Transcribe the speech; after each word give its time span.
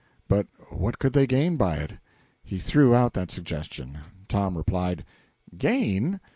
But 0.27 0.47
what 0.71 0.97
could 0.97 1.13
they 1.13 1.27
gain 1.27 1.57
by 1.57 1.75
it? 1.75 1.99
He 2.43 2.57
threw 2.57 2.95
out 2.95 3.13
that 3.13 3.29
suggestion. 3.29 3.99
Tom 4.27 4.57
replied: 4.57 5.05
"Gain? 5.55 6.19